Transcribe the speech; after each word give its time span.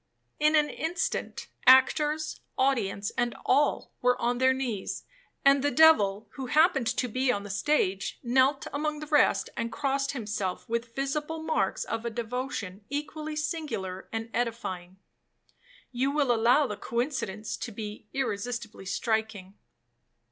In 0.39 0.55
an 0.55 0.67
instant, 0.67 1.45
actors, 1.67 2.39
audience, 2.57 3.11
and 3.19 3.35
all, 3.45 3.93
were 4.01 4.19
on 4.19 4.39
their 4.39 4.51
knees, 4.51 5.03
and 5.45 5.61
the 5.63 5.69
devil, 5.69 6.27
who 6.31 6.47
happened 6.47 6.87
to 6.87 7.07
be 7.07 7.31
on 7.31 7.43
the 7.43 7.51
stage, 7.51 8.17
knelt 8.23 8.65
among 8.73 8.97
the 8.99 9.05
rest, 9.05 9.51
and 9.55 9.71
crossed 9.71 10.13
himself 10.13 10.67
with 10.67 10.95
visible 10.95 11.43
marks 11.43 11.83
of 11.83 12.03
a 12.03 12.09
devotion 12.09 12.83
equally 12.89 13.35
singular 13.35 14.09
and 14.11 14.31
edifying. 14.33 14.97
You 15.91 16.09
will 16.09 16.31
allow 16.31 16.65
the 16.65 16.77
coincidence 16.77 17.55
to 17.57 17.71
be 17.71 18.07
irresistibly 18.11 18.87
striking. 18.87 19.53